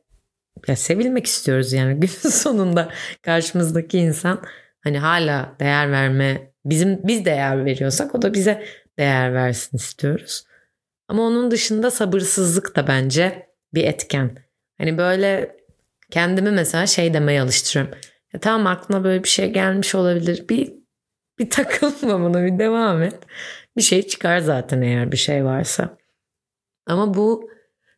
ya 0.67 0.75
sevilmek 0.75 1.25
istiyoruz 1.25 1.73
yani 1.73 1.99
gün 1.99 2.29
sonunda 2.29 2.91
karşımızdaki 3.21 3.97
insan 3.97 4.41
hani 4.83 4.99
hala 4.99 5.55
değer 5.59 5.91
verme 5.91 6.51
bizim 6.65 7.07
biz 7.07 7.25
değer 7.25 7.65
veriyorsak 7.65 8.15
o 8.15 8.21
da 8.21 8.33
bize 8.33 8.65
değer 8.99 9.33
versin 9.33 9.77
istiyoruz. 9.77 10.43
Ama 11.07 11.23
onun 11.23 11.51
dışında 11.51 11.91
sabırsızlık 11.91 12.75
da 12.75 12.87
bence 12.87 13.49
bir 13.73 13.83
etken. 13.83 14.44
Hani 14.77 14.97
böyle 14.97 15.57
kendimi 16.11 16.51
mesela 16.51 16.87
şey 16.87 17.13
demeye 17.13 17.41
alıştırıyorum. 17.41 17.97
Ya 18.33 18.39
tamam 18.39 18.67
aklına 18.67 19.03
böyle 19.03 19.23
bir 19.23 19.29
şey 19.29 19.53
gelmiş 19.53 19.95
olabilir. 19.95 20.49
Bir 20.49 20.73
bir 21.39 21.49
takılma 21.49 22.19
buna 22.19 22.45
bir 22.45 22.59
devam 22.59 23.03
et. 23.03 23.19
Bir 23.77 23.81
şey 23.81 24.07
çıkar 24.07 24.39
zaten 24.39 24.81
eğer 24.81 25.11
bir 25.11 25.17
şey 25.17 25.45
varsa. 25.45 25.97
Ama 26.85 27.13
bu 27.13 27.49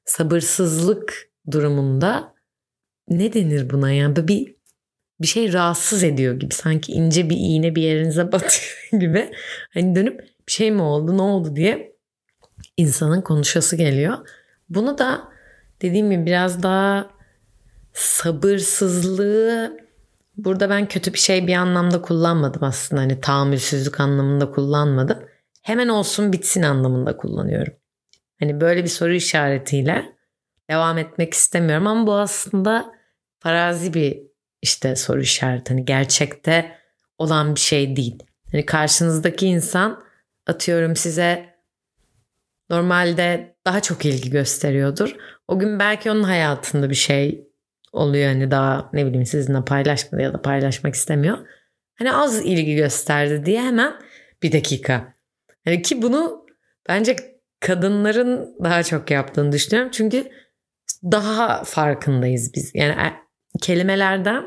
sabırsızlık 0.05 1.29
durumunda 1.51 2.33
ne 3.09 3.33
denir 3.33 3.69
buna 3.69 3.91
yani 3.91 4.27
bir 4.27 4.57
bir 5.21 5.27
şey 5.27 5.53
rahatsız 5.53 6.03
ediyor 6.03 6.39
gibi 6.39 6.53
sanki 6.53 6.91
ince 6.91 7.29
bir 7.29 7.37
iğne 7.39 7.75
bir 7.75 7.81
yerinize 7.81 8.31
batıyor 8.31 9.01
gibi. 9.01 9.31
Hani 9.73 9.95
dönüp 9.95 10.21
bir 10.47 10.51
şey 10.51 10.71
mi 10.71 10.81
oldu 10.81 11.17
ne 11.17 11.21
oldu 11.21 11.55
diye 11.55 11.95
insanın 12.77 13.21
konuşası 13.21 13.75
geliyor. 13.75 14.17
Bunu 14.69 14.97
da 14.97 15.36
dediğim 15.81 16.11
gibi 16.11 16.25
biraz 16.25 16.63
daha 16.63 17.09
sabırsızlığı 17.93 19.77
burada 20.37 20.69
ben 20.69 20.87
kötü 20.87 21.13
bir 21.13 21.19
şey 21.19 21.47
bir 21.47 21.53
anlamda 21.53 22.01
kullanmadım 22.01 22.63
aslında. 22.63 23.01
Hani 23.01 23.21
tahammülsüzlük 23.21 23.99
anlamında 23.99 24.51
kullanmadım. 24.51 25.19
Hemen 25.61 25.87
olsun 25.87 26.33
bitsin 26.33 26.61
anlamında 26.61 27.17
kullanıyorum. 27.17 27.73
Hani 28.39 28.61
böyle 28.61 28.83
bir 28.83 28.89
soru 28.89 29.13
işaretiyle 29.13 30.05
devam 30.69 30.97
etmek 30.97 31.33
istemiyorum 31.33 31.87
ama 31.87 32.07
bu 32.07 32.15
aslında 32.15 32.93
farazi 33.39 33.93
bir 33.93 34.21
işte 34.61 34.95
soru 34.95 35.21
işareti. 35.21 35.73
Hani 35.73 35.85
gerçekte 35.85 36.77
olan 37.17 37.55
bir 37.55 37.59
şey 37.59 37.95
değil. 37.95 38.23
Hani 38.51 38.65
karşınızdaki 38.65 39.47
insan 39.47 40.03
atıyorum 40.47 40.95
size 40.95 41.56
normalde 42.69 43.55
daha 43.65 43.81
çok 43.81 44.05
ilgi 44.05 44.29
gösteriyordur. 44.29 45.15
O 45.47 45.59
gün 45.59 45.79
belki 45.79 46.11
onun 46.11 46.23
hayatında 46.23 46.89
bir 46.89 46.95
şey 46.95 47.47
oluyor 47.91 48.27
hani 48.27 48.51
daha 48.51 48.89
ne 48.93 49.05
bileyim 49.05 49.25
sizinle 49.25 49.65
paylaşmadı 49.65 50.21
ya 50.21 50.33
da 50.33 50.41
paylaşmak 50.41 50.95
istemiyor. 50.95 51.37
Hani 51.97 52.13
az 52.13 52.45
ilgi 52.45 52.75
gösterdi 52.75 53.45
diye 53.45 53.61
hemen 53.61 53.93
bir 54.43 54.51
dakika. 54.51 55.13
Hani 55.65 55.81
ki 55.81 56.01
bunu 56.01 56.45
bence 56.89 57.15
kadınların 57.59 58.55
daha 58.63 58.83
çok 58.83 59.11
yaptığını 59.11 59.51
düşünüyorum. 59.51 59.91
Çünkü 59.91 60.31
daha 61.03 61.63
farkındayız 61.63 62.53
biz. 62.53 62.71
Yani 62.73 62.91
e, 62.91 63.13
kelimelerden 63.61 64.43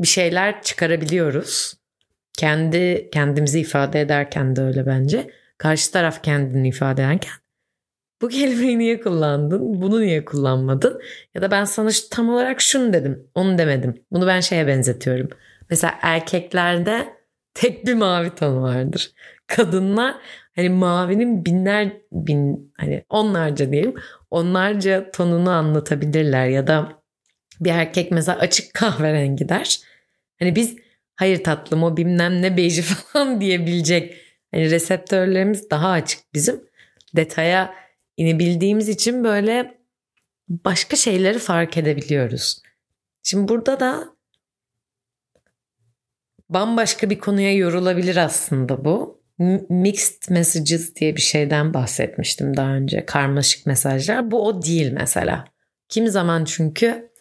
bir 0.00 0.06
şeyler 0.06 0.62
çıkarabiliyoruz. 0.62 1.74
Kendi 2.38 3.10
kendimizi 3.12 3.60
ifade 3.60 4.00
ederken 4.00 4.56
de 4.56 4.62
öyle 4.62 4.86
bence. 4.86 5.30
Karşı 5.58 5.92
taraf 5.92 6.22
kendini 6.22 6.68
ifade 6.68 7.02
ederken 7.02 7.32
bu 8.22 8.28
kelimeyi 8.28 8.78
niye 8.78 9.00
kullandın? 9.00 9.80
Bunu 9.82 10.00
niye 10.00 10.24
kullanmadın? 10.24 11.00
Ya 11.34 11.42
da 11.42 11.50
ben 11.50 11.64
sana 11.64 11.90
tam 12.10 12.28
olarak 12.28 12.60
şunu 12.60 12.92
dedim, 12.92 13.28
onu 13.34 13.58
demedim. 13.58 14.04
Bunu 14.10 14.26
ben 14.26 14.40
şeye 14.40 14.66
benzetiyorum. 14.66 15.28
Mesela 15.70 15.94
erkeklerde 16.02 17.08
tek 17.54 17.86
bir 17.86 17.94
mavi 17.94 18.34
tonu 18.34 18.62
vardır. 18.62 19.12
Kadınlar 19.46 20.14
hani 20.56 20.68
mavinin 20.68 21.44
binler 21.44 21.92
bin 22.12 22.72
hani 22.78 23.04
onlarca 23.08 23.72
diyelim 23.72 23.94
onlarca 24.30 25.10
tonunu 25.10 25.50
anlatabilirler 25.50 26.46
ya 26.46 26.66
da 26.66 27.02
bir 27.60 27.70
erkek 27.70 28.10
mesela 28.10 28.38
açık 28.38 28.74
kahverengi 28.74 29.48
der. 29.48 29.80
Hani 30.38 30.56
biz 30.56 30.76
hayır 31.16 31.44
tatlım 31.44 31.82
o 31.82 31.96
bilmem 31.96 32.42
ne 32.42 32.56
beji 32.56 32.82
falan 33.12 33.40
diyebilecek 33.40 34.16
hani 34.54 34.70
reseptörlerimiz 34.70 35.70
daha 35.70 35.90
açık 35.90 36.20
bizim. 36.34 36.60
Detaya 37.16 37.74
inebildiğimiz 38.16 38.88
için 38.88 39.24
böyle 39.24 39.80
başka 40.48 40.96
şeyleri 40.96 41.38
fark 41.38 41.76
edebiliyoruz. 41.76 42.62
Şimdi 43.22 43.48
burada 43.48 43.80
da 43.80 44.16
bambaşka 46.50 47.10
bir 47.10 47.18
konuya 47.18 47.54
yorulabilir 47.54 48.16
aslında 48.16 48.84
bu. 48.84 49.22
Mixed 49.68 50.30
messages 50.30 50.94
diye 50.94 51.16
bir 51.16 51.20
şeyden 51.20 51.74
bahsetmiştim 51.74 52.56
daha 52.56 52.68
önce. 52.68 53.06
Karmaşık 53.06 53.66
mesajlar. 53.66 54.30
Bu 54.30 54.46
o 54.46 54.62
değil 54.62 54.92
mesela. 54.92 55.44
Kim 55.88 56.06
zaman 56.06 56.44
çünkü 56.44 57.12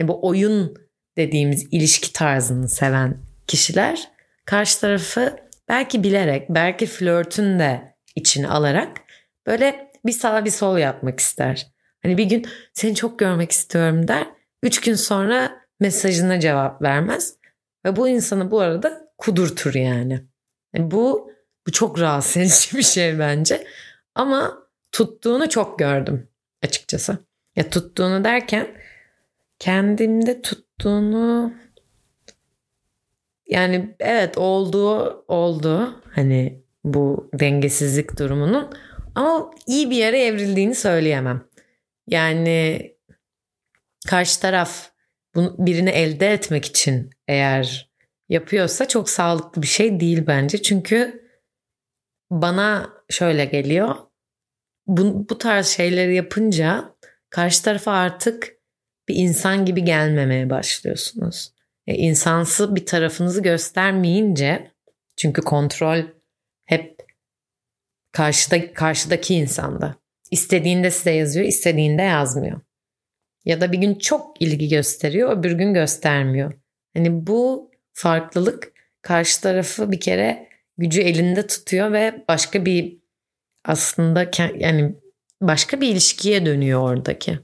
bu 0.00 0.26
oyun 0.26 0.76
dediğimiz 1.16 1.68
ilişki 1.70 2.12
tarzını 2.12 2.68
seven 2.68 3.18
kişiler 3.46 4.08
karşı 4.44 4.80
tarafı 4.80 5.36
belki 5.68 6.02
bilerek, 6.02 6.48
belki 6.50 6.86
flörtün 6.86 7.58
de 7.58 7.96
içine 8.16 8.48
alarak 8.48 9.00
böyle 9.46 9.85
bir 10.06 10.12
sağ 10.12 10.44
bir 10.44 10.50
sol 10.50 10.78
yapmak 10.78 11.20
ister. 11.20 11.66
Hani 12.02 12.18
bir 12.18 12.24
gün 12.24 12.46
seni 12.72 12.94
çok 12.94 13.18
görmek 13.18 13.50
istiyorum 13.50 14.08
der. 14.08 14.26
Üç 14.62 14.80
gün 14.80 14.94
sonra 14.94 15.66
mesajına 15.80 16.40
cevap 16.40 16.82
vermez. 16.82 17.36
Ve 17.84 17.96
bu 17.96 18.08
insanı 18.08 18.50
bu 18.50 18.60
arada 18.60 19.12
kudurtur 19.18 19.74
yani. 19.74 20.24
yani 20.74 20.90
bu, 20.90 21.30
bu 21.66 21.72
çok 21.72 22.00
rahatsız 22.00 22.36
edici 22.36 22.78
bir 22.78 22.82
şey 22.82 23.18
bence. 23.18 23.66
Ama 24.14 24.62
tuttuğunu 24.92 25.48
çok 25.48 25.78
gördüm 25.78 26.28
açıkçası. 26.62 27.18
Ya 27.56 27.70
tuttuğunu 27.70 28.24
derken 28.24 28.68
kendimde 29.58 30.42
tuttuğunu 30.42 31.52
yani 33.46 33.94
evet 34.00 34.38
olduğu 34.38 35.24
oldu 35.28 36.02
hani 36.14 36.62
bu 36.84 37.30
dengesizlik 37.34 38.18
durumunun 38.18 38.70
ama 39.16 39.50
iyi 39.66 39.90
bir 39.90 39.96
yere 39.96 40.24
evrildiğini 40.24 40.74
söyleyemem. 40.74 41.44
Yani 42.06 42.94
karşı 44.08 44.40
taraf 44.40 44.90
birini 45.36 45.90
elde 45.90 46.32
etmek 46.32 46.64
için 46.64 47.10
eğer 47.28 47.90
yapıyorsa 48.28 48.88
çok 48.88 49.10
sağlıklı 49.10 49.62
bir 49.62 49.66
şey 49.66 50.00
değil 50.00 50.24
bence. 50.26 50.62
Çünkü 50.62 51.28
bana 52.30 52.90
şöyle 53.10 53.44
geliyor. 53.44 53.96
Bu, 54.86 55.28
bu 55.28 55.38
tarz 55.38 55.66
şeyleri 55.66 56.14
yapınca 56.14 56.94
karşı 57.30 57.62
tarafa 57.62 57.92
artık 57.92 58.56
bir 59.08 59.14
insan 59.14 59.64
gibi 59.64 59.84
gelmemeye 59.84 60.50
başlıyorsunuz. 60.50 61.52
E, 61.86 61.94
insansı 61.94 62.76
bir 62.76 62.86
tarafınızı 62.86 63.42
göstermeyince 63.42 64.70
çünkü 65.16 65.42
kontrol 65.42 66.02
hep 66.64 66.95
karşıda 68.16 68.72
karşıdaki 68.72 69.34
insanda. 69.34 69.96
İstediğinde 70.30 70.90
size 70.90 71.10
yazıyor, 71.10 71.46
istediğinde 71.46 72.02
yazmıyor. 72.02 72.60
Ya 73.44 73.60
da 73.60 73.72
bir 73.72 73.78
gün 73.78 73.94
çok 73.94 74.42
ilgi 74.42 74.68
gösteriyor, 74.68 75.38
öbür 75.38 75.52
gün 75.52 75.74
göstermiyor. 75.74 76.52
Hani 76.94 77.26
bu 77.26 77.70
farklılık 77.92 78.72
karşı 79.02 79.40
tarafı 79.40 79.92
bir 79.92 80.00
kere 80.00 80.48
gücü 80.78 81.00
elinde 81.00 81.46
tutuyor 81.46 81.92
ve 81.92 82.24
başka 82.28 82.64
bir 82.64 82.98
aslında 83.64 84.30
yani 84.54 84.94
başka 85.40 85.80
bir 85.80 85.88
ilişkiye 85.88 86.46
dönüyor 86.46 86.80
oradaki. 86.80 87.38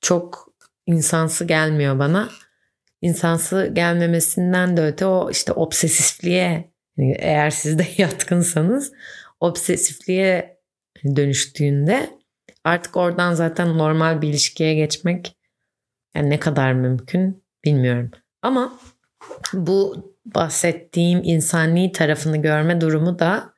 Çok 0.00 0.54
insansı 0.86 1.44
gelmiyor 1.44 1.98
bana. 1.98 2.28
İnsansı 3.02 3.70
gelmemesinden 3.72 4.76
de 4.76 4.82
öte 4.82 5.06
o 5.06 5.30
işte 5.30 5.52
obsesifliğe 5.52 6.70
yani 6.96 7.16
eğer 7.18 7.50
siz 7.50 7.78
de 7.78 7.86
yatkınsanız 8.02 8.92
obsesifliğe 9.40 10.60
dönüştüğünde 11.16 12.10
artık 12.64 12.96
oradan 12.96 13.34
zaten 13.34 13.78
normal 13.78 14.22
bir 14.22 14.28
ilişkiye 14.28 14.74
geçmek 14.74 15.36
yani 16.14 16.30
ne 16.30 16.40
kadar 16.40 16.72
mümkün 16.72 17.44
bilmiyorum. 17.64 18.10
Ama 18.42 18.80
bu 19.52 20.10
bahsettiğim 20.26 21.20
insani 21.24 21.92
tarafını 21.92 22.36
görme 22.42 22.80
durumu 22.80 23.18
da 23.18 23.54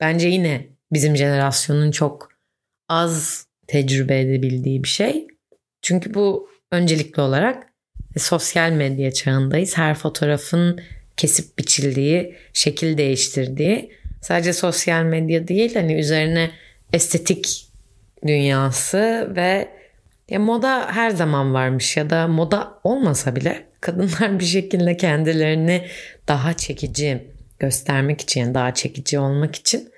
bence 0.00 0.28
yine 0.28 0.68
bizim 0.92 1.16
jenerasyonun 1.16 1.90
çok 1.90 2.28
az 2.88 3.46
tecrübe 3.66 4.20
edebildiği 4.20 4.82
bir 4.82 4.88
şey. 4.88 5.26
Çünkü 5.82 6.14
bu 6.14 6.50
öncelikli 6.70 7.20
olarak 7.20 7.72
sosyal 8.16 8.72
medya 8.72 9.12
çağındayız. 9.12 9.78
Her 9.78 9.94
fotoğrafın 9.94 10.80
kesip 11.16 11.58
biçildiği, 11.58 12.36
şekil 12.52 12.98
değiştirdiği 12.98 13.92
sadece 14.20 14.52
sosyal 14.52 15.02
medya 15.02 15.48
değil 15.48 15.74
hani 15.74 15.94
üzerine 15.94 16.50
estetik 16.92 17.66
dünyası 18.26 19.32
ve 19.36 19.68
ya 20.28 20.38
moda 20.38 20.86
her 20.92 21.10
zaman 21.10 21.54
varmış 21.54 21.96
ya 21.96 22.10
da 22.10 22.28
moda 22.28 22.80
olmasa 22.84 23.36
bile 23.36 23.66
kadınlar 23.80 24.38
bir 24.38 24.44
şekilde 24.44 24.96
kendilerini 24.96 25.86
daha 26.28 26.54
çekici 26.54 27.32
göstermek 27.58 28.20
için 28.20 28.40
yani 28.40 28.54
daha 28.54 28.74
çekici 28.74 29.18
olmak 29.18 29.56
için. 29.56 29.92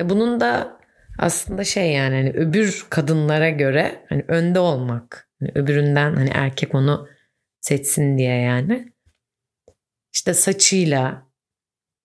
E 0.00 0.10
bunun 0.10 0.40
da 0.40 0.78
aslında 1.18 1.64
şey 1.64 1.92
yani 1.92 2.14
hani 2.14 2.30
öbür 2.30 2.86
kadınlara 2.90 3.50
göre 3.50 4.04
hani 4.08 4.24
önde 4.28 4.58
olmak 4.58 5.28
hani 5.40 5.50
öbüründen 5.54 6.14
hani 6.14 6.30
erkek 6.34 6.74
onu 6.74 7.08
seçsin 7.60 8.18
diye 8.18 8.40
yani. 8.40 8.92
İşte 10.12 10.34
saçıyla 10.34 11.25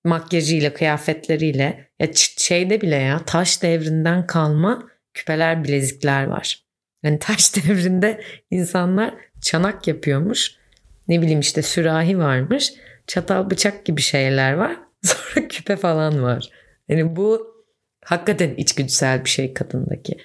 makyajıyla 0.03 0.73
kıyafetleriyle 0.73 1.89
ya 1.99 2.07
şeyde 2.37 2.81
bile 2.81 2.95
ya 2.95 3.25
taş 3.25 3.63
devrinden 3.63 4.27
kalma 4.27 4.89
küpeler 5.13 5.63
bilezikler 5.63 6.23
var. 6.23 6.65
Yani 7.03 7.19
taş 7.19 7.55
devrinde 7.55 8.21
insanlar 8.51 9.13
çanak 9.41 9.87
yapıyormuş. 9.87 10.55
Ne 11.07 11.21
bileyim 11.21 11.39
işte 11.39 11.61
sürahi 11.61 12.17
varmış. 12.17 12.73
Çatal 13.07 13.49
bıçak 13.49 13.85
gibi 13.85 14.01
şeyler 14.01 14.53
var. 14.53 14.77
Sonra 15.03 15.47
küpe 15.47 15.75
falan 15.75 16.23
var. 16.23 16.49
Yani 16.89 17.15
bu 17.15 17.55
hakikaten 18.05 18.55
içgüdüsel 18.55 19.25
bir 19.25 19.29
şey 19.29 19.53
kadındaki. 19.53 20.17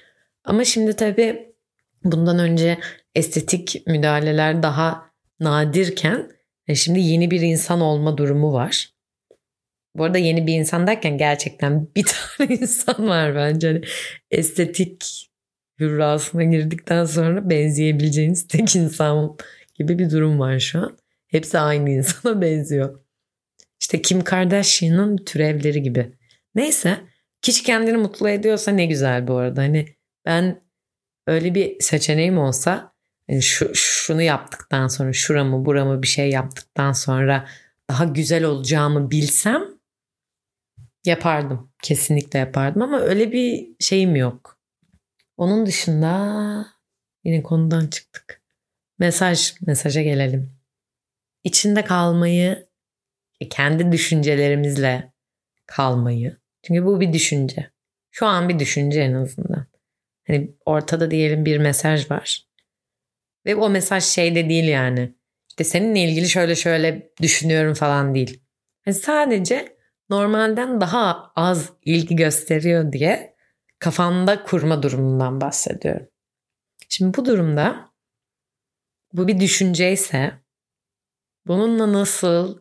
Ama 0.43 0.65
şimdi 0.65 0.95
tabii 0.95 1.53
bundan 2.03 2.39
önce 2.39 2.77
estetik 3.15 3.83
müdahaleler 3.87 4.63
daha 4.63 5.11
nadirken 5.39 6.31
e, 6.67 6.75
şimdi 6.75 6.99
yeni 6.99 7.31
bir 7.31 7.41
insan 7.41 7.81
olma 7.81 8.17
durumu 8.17 8.53
var. 8.53 8.89
Bu 9.97 10.03
arada 10.03 10.17
yeni 10.17 10.47
bir 10.47 10.53
insan 10.53 10.87
derken 10.87 11.17
gerçekten 11.17 11.87
bir 11.95 12.05
tane 12.37 12.55
insan 12.55 13.07
var 13.07 13.35
bence. 13.35 13.67
Hani 13.67 13.81
estetik 14.31 15.29
hürrasına 15.79 16.43
girdikten 16.43 17.05
sonra 17.05 17.49
benzeyebileceğiniz 17.49 18.47
tek 18.47 18.75
insan 18.75 19.37
gibi 19.75 19.99
bir 19.99 20.09
durum 20.09 20.39
var 20.39 20.59
şu 20.59 20.79
an. 20.79 20.97
Hepsi 21.27 21.59
aynı 21.59 21.89
insana 21.89 22.41
benziyor. 22.41 22.99
İşte 23.79 24.01
Kim 24.01 24.23
Kardashian'ın 24.23 25.17
türevleri 25.17 25.81
gibi. 25.81 26.11
Neyse 26.55 26.97
kişi 27.41 27.63
kendini 27.63 27.97
mutlu 27.97 28.29
ediyorsa 28.29 28.71
ne 28.71 28.85
güzel 28.85 29.27
bu 29.27 29.37
arada. 29.37 29.61
Hani 29.61 29.85
ben 30.25 30.61
öyle 31.27 31.55
bir 31.55 31.79
seçeneğim 31.79 32.37
olsa 32.37 32.93
yani 33.27 33.41
şu, 33.41 33.71
şunu 33.75 34.21
yaptıktan 34.21 34.87
sonra 34.87 35.13
şuramı 35.13 35.65
buramı 35.65 36.03
bir 36.03 36.07
şey 36.07 36.29
yaptıktan 36.29 36.91
sonra 36.91 37.47
daha 37.89 38.05
güzel 38.05 38.43
olacağımı 38.43 39.11
bilsem 39.11 39.76
yapardım. 41.07 41.71
Kesinlikle 41.83 42.39
yapardım 42.39 42.81
ama 42.81 42.99
öyle 42.99 43.31
bir 43.31 43.67
şeyim 43.79 44.15
yok. 44.15 44.59
Onun 45.37 45.65
dışında 45.65 46.65
yine 47.23 47.43
konudan 47.43 47.87
çıktık. 47.87 48.41
Mesaj, 48.99 49.53
mesaja 49.61 50.01
gelelim. 50.01 50.51
İçinde 51.43 51.83
kalmayı, 51.83 52.67
kendi 53.49 53.91
düşüncelerimizle 53.91 55.13
kalmayı. 55.65 56.37
Çünkü 56.63 56.85
bu 56.85 57.01
bir 57.01 57.13
düşünce. 57.13 57.71
Şu 58.11 58.25
an 58.25 58.49
bir 58.49 58.59
düşünce 58.59 59.01
en 59.01 59.13
azından. 59.13 59.65
Hani 60.27 60.51
ortada 60.65 61.11
diyelim 61.11 61.45
bir 61.45 61.57
mesaj 61.57 62.11
var. 62.11 62.47
Ve 63.45 63.55
o 63.55 63.69
mesaj 63.69 64.03
şey 64.03 64.35
de 64.35 64.49
değil 64.49 64.67
yani. 64.67 65.13
İşte 65.49 65.63
seninle 65.63 65.99
ilgili 66.03 66.29
şöyle 66.29 66.55
şöyle 66.55 67.11
düşünüyorum 67.21 67.73
falan 67.73 68.15
değil. 68.15 68.41
Yani 68.85 68.97
sadece 68.97 69.76
normalden 70.09 70.81
daha 70.81 71.31
az 71.35 71.69
ilgi 71.81 72.15
gösteriyor 72.15 72.91
diye 72.91 73.35
kafanda 73.79 74.43
kurma 74.43 74.83
durumundan 74.83 75.41
bahsediyorum. 75.41 76.07
Şimdi 76.89 77.17
bu 77.17 77.25
durumda 77.25 77.91
bu 79.13 79.27
bir 79.27 79.39
düşünceyse 79.39 80.33
bununla 81.47 81.93
nasıl 81.93 82.59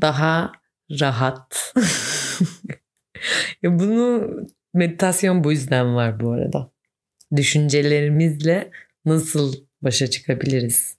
daha 0.00 0.52
rahat 1.00 1.74
ya 3.62 3.78
bunu 3.78 4.30
meditasyon 4.74 5.44
bu 5.44 5.52
yüzden 5.52 5.94
var 5.94 6.20
bu 6.20 6.32
arada. 6.32 6.70
Düşüncelerimizle 7.36 8.70
nasıl 9.04 9.54
başa 9.82 10.10
çıkabiliriz? 10.10 10.96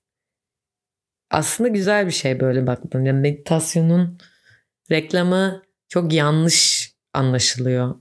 Aslında 1.29 1.67
güzel 1.67 2.05
bir 2.05 2.11
şey 2.11 2.39
böyle 2.39 2.67
baktığında. 2.67 3.07
Yani 3.07 3.19
meditasyonun 3.19 4.17
reklamı 4.91 5.63
çok 5.89 6.13
yanlış 6.13 6.91
anlaşılıyor 7.13 7.95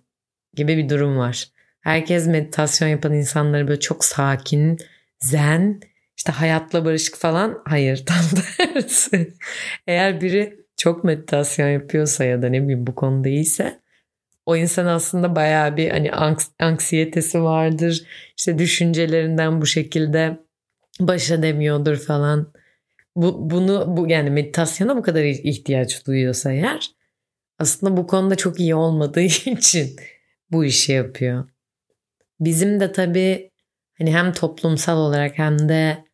gibi 0.55 0.77
bir 0.77 0.89
durum 0.89 1.19
var. 1.19 1.49
Herkes 1.81 2.27
meditasyon 2.27 2.89
yapan 2.89 3.15
insanları 3.15 3.69
böyle 3.69 3.81
çok 3.81 4.05
sakin, 4.05 4.79
zen, 5.21 5.81
işte 6.17 6.33
hayatla 6.33 6.85
barışık 6.85 7.17
falan. 7.17 7.63
Hayır 7.65 8.05
tam 8.07 8.25
tersi. 8.57 9.35
Eğer 9.87 10.21
biri 10.21 10.61
çok 10.77 11.05
meditasyon 11.05 11.69
yapıyorsa 11.69 12.25
ya 12.25 12.43
da 12.43 12.49
ne 12.49 12.63
bileyim 12.63 12.87
bu 12.87 12.95
konuda 12.95 13.29
iyiyse 13.29 13.81
o 14.47 14.57
insan 14.57 14.87
aslında 14.87 15.37
bayağı 15.37 15.77
bir 15.77 15.91
hani 15.91 16.13
anksiyetesi 16.59 17.43
vardır. 17.43 18.03
İşte 18.37 18.59
düşüncelerinden 18.59 19.61
bu 19.61 19.67
şekilde 19.67 20.41
baş 21.01 21.31
edemiyordur 21.31 21.97
falan. 21.97 22.53
Bu, 23.23 23.51
bunu 23.51 23.97
bu 23.97 24.11
yani 24.11 24.31
meditasyona 24.31 24.97
bu 24.97 25.03
kadar 25.03 25.25
ihtiyaç 25.25 26.07
duyuyorsa 26.07 26.53
eğer 26.53 26.91
aslında 27.59 27.97
bu 27.97 28.07
konuda 28.07 28.37
çok 28.37 28.61
iyi 28.61 28.75
olmadığı 28.75 29.21
için 29.47 29.97
bu 30.51 30.65
işi 30.65 30.93
yapıyor. 30.93 31.49
Bizim 32.41 32.81
de 32.81 32.93
tabii 32.93 33.51
hani 33.99 34.15
hem 34.15 34.33
toplumsal 34.33 34.99
olarak 34.99 35.39
hem 35.39 35.69
de 35.69 36.05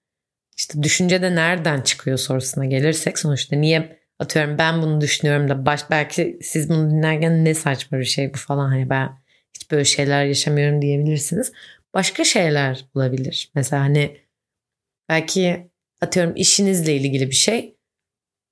işte 0.56 0.82
düşünce 0.82 1.22
de 1.22 1.34
nereden 1.34 1.80
çıkıyor 1.80 2.18
sorusuna 2.18 2.64
gelirsek 2.64 3.18
sonuçta 3.18 3.56
niye 3.56 3.98
atıyorum 4.18 4.58
ben 4.58 4.82
bunu 4.82 5.00
düşünüyorum 5.00 5.48
da 5.48 5.66
baş, 5.66 5.90
belki 5.90 6.38
siz 6.42 6.68
bunu 6.68 6.90
dinlerken 6.90 7.44
ne 7.44 7.54
saçma 7.54 7.98
bir 7.98 8.04
şey 8.04 8.34
bu 8.34 8.38
falan 8.38 8.68
hani 8.68 8.90
ben 8.90 9.18
hiç 9.54 9.70
böyle 9.70 9.84
şeyler 9.84 10.24
yaşamıyorum 10.24 10.82
diyebilirsiniz. 10.82 11.52
Başka 11.94 12.24
şeyler 12.24 12.84
olabilir. 12.94 13.50
Mesela 13.54 13.82
hani 13.82 14.16
belki 15.08 15.70
atıyorum 16.00 16.32
işinizle 16.36 16.96
ilgili 16.96 17.26
bir 17.26 17.34
şey. 17.34 17.76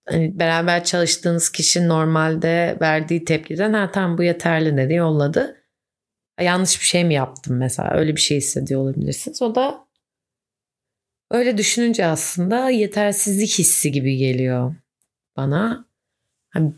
Hani 0.08 0.38
beraber 0.38 0.84
çalıştığınız 0.84 1.52
kişi 1.52 1.88
normalde 1.88 2.78
verdiği 2.80 3.24
tepkiden 3.24 3.72
ha 3.72 3.90
tamam 3.92 4.18
bu 4.18 4.22
yeterli 4.22 4.76
dedi 4.76 4.94
yolladı. 4.94 5.56
Yanlış 6.40 6.80
bir 6.80 6.84
şey 6.84 7.04
mi 7.04 7.14
yaptım 7.14 7.56
mesela 7.56 7.94
öyle 7.94 8.16
bir 8.16 8.20
şey 8.20 8.36
hissediyor 8.36 8.80
olabilirsiniz. 8.80 9.42
O 9.42 9.54
da 9.54 9.84
öyle 11.30 11.58
düşününce 11.58 12.06
aslında 12.06 12.70
yetersizlik 12.70 13.58
hissi 13.58 13.92
gibi 13.92 14.16
geliyor 14.16 14.74
bana. 15.36 15.88
Hani 16.50 16.72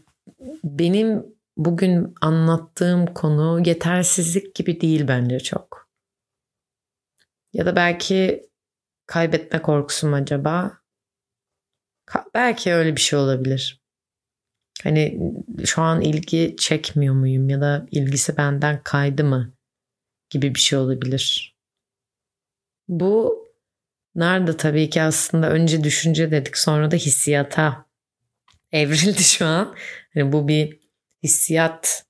benim 0.65 1.27
bugün 1.57 2.15
anlattığım 2.21 3.07
konu 3.07 3.63
yetersizlik 3.67 4.55
gibi 4.55 4.81
değil 4.81 5.09
bence 5.09 5.41
çok. 5.41 5.89
Ya 7.53 7.67
da 7.67 7.77
belki 7.77 8.49
kaybetme 9.07 9.63
korkusu 9.63 10.09
mu 10.09 10.17
acaba? 10.17 10.79
Ka- 12.07 12.31
belki 12.35 12.73
öyle 12.75 12.97
bir 12.97 13.01
şey 13.01 13.19
olabilir. 13.19 13.83
Hani 14.83 15.19
şu 15.65 15.83
an 15.83 16.01
ilgi 16.01 16.57
çekmiyor 16.59 17.15
muyum 17.15 17.49
ya 17.49 17.61
da 17.61 17.87
ilgisi 17.91 18.37
benden 18.37 18.83
kaydı 18.83 19.25
mı 19.25 19.53
gibi 20.31 20.55
bir 20.55 20.61
şey 20.61 20.79
olabilir. 20.79 21.57
Bu 22.89 23.47
nerede 24.15 24.57
tabii 24.57 24.91
ki 24.91 25.03
aslında 25.03 25.51
önce 25.51 25.85
düşünce 25.85 26.31
dedik 26.31 26.57
sonra 26.59 26.91
da 26.91 26.97
hissiyata 26.97 27.87
evrildi 28.73 29.23
şu 29.23 29.47
an. 29.47 29.77
Hani 30.15 30.33
bu 30.33 30.49
bir 30.49 30.81
hissiyat 31.23 32.07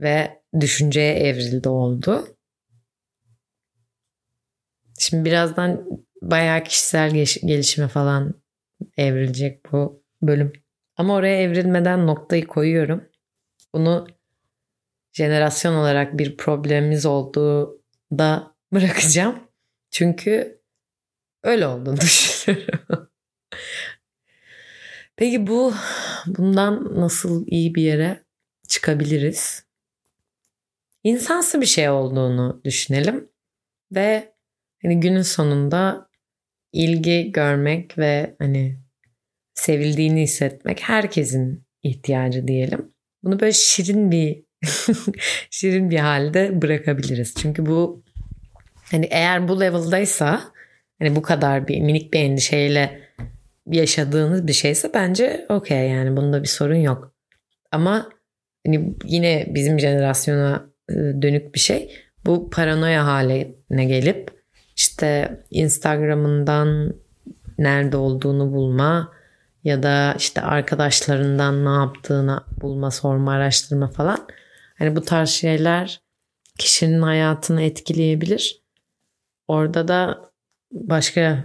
ve 0.00 0.42
düşünceye 0.60 1.14
evrildi 1.14 1.68
oldu. 1.68 2.36
Şimdi 5.02 5.24
birazdan 5.24 5.86
bayağı 6.22 6.64
kişisel 6.64 7.10
gelişime 7.42 7.88
falan 7.88 8.34
evrilecek 8.96 9.72
bu 9.72 10.04
bölüm. 10.22 10.52
Ama 10.96 11.14
oraya 11.14 11.42
evrilmeden 11.42 12.06
noktayı 12.06 12.46
koyuyorum. 12.46 13.08
Bunu 13.74 14.06
jenerasyon 15.12 15.74
olarak 15.74 16.18
bir 16.18 16.36
problemimiz 16.36 17.06
olduğu 17.06 17.82
da 18.12 18.54
bırakacağım. 18.72 19.38
Çünkü 19.90 20.60
öyle 21.42 21.66
olduğunu 21.66 21.96
düşünüyorum. 22.00 23.10
Peki 25.16 25.46
bu 25.46 25.74
bundan 26.26 27.00
nasıl 27.00 27.46
iyi 27.46 27.74
bir 27.74 27.82
yere 27.82 28.24
çıkabiliriz? 28.68 29.64
İnsansı 31.04 31.60
bir 31.60 31.66
şey 31.66 31.90
olduğunu 31.90 32.60
düşünelim 32.64 33.28
ve 33.92 34.31
hani 34.82 35.00
günün 35.00 35.22
sonunda 35.22 36.08
ilgi 36.72 37.32
görmek 37.32 37.98
ve 37.98 38.36
hani 38.38 38.78
sevildiğini 39.54 40.22
hissetmek 40.22 40.80
herkesin 40.80 41.64
ihtiyacı 41.82 42.48
diyelim. 42.48 42.92
Bunu 43.22 43.40
böyle 43.40 43.52
şirin 43.52 44.10
bir 44.10 44.44
şirin 45.50 45.90
bir 45.90 45.98
halde 45.98 46.62
bırakabiliriz. 46.62 47.34
Çünkü 47.34 47.66
bu 47.66 48.04
hani 48.90 49.08
eğer 49.10 49.48
bu 49.48 49.60
level'daysa 49.60 50.40
hani 50.98 51.16
bu 51.16 51.22
kadar 51.22 51.68
bir 51.68 51.80
minik 51.80 52.12
bir 52.12 52.20
endişeyle 52.20 53.02
yaşadığınız 53.66 54.46
bir 54.46 54.52
şeyse 54.52 54.90
bence 54.94 55.46
okey 55.48 55.88
yani 55.88 56.16
bunda 56.16 56.42
bir 56.42 56.48
sorun 56.48 56.76
yok. 56.76 57.14
Ama 57.72 58.08
hani 58.66 58.94
yine 59.04 59.46
bizim 59.48 59.80
jenerasyona 59.80 60.70
e, 60.90 60.94
dönük 60.94 61.54
bir 61.54 61.60
şey. 61.60 61.94
Bu 62.26 62.50
paranoya 62.50 63.06
haline 63.06 63.84
gelip 63.84 64.41
işte 64.76 65.40
Instagram'ından 65.50 66.94
nerede 67.58 67.96
olduğunu 67.96 68.52
bulma 68.52 69.12
ya 69.64 69.82
da 69.82 70.14
işte 70.18 70.40
arkadaşlarından 70.40 71.64
ne 71.64 71.82
yaptığını 71.82 72.40
bulma, 72.60 72.90
sorma, 72.90 73.32
araştırma 73.32 73.88
falan. 73.88 74.28
Hani 74.78 74.96
bu 74.96 75.02
tarz 75.02 75.28
şeyler 75.28 76.00
kişinin 76.58 77.02
hayatını 77.02 77.62
etkileyebilir. 77.62 78.62
Orada 79.48 79.88
da 79.88 80.30
başka 80.72 81.44